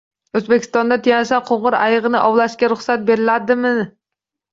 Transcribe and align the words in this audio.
O‘zbekistonda 0.37 0.95
Tyanshan 1.07 1.43
qo‘ng‘ir 1.49 1.77
ayig‘ini 1.79 2.21
ovlashga 2.29 2.71
ruxsat 2.73 3.05
beriladimi?ng 3.11 3.85